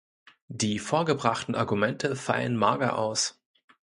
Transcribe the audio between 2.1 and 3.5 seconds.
fallen mager aus.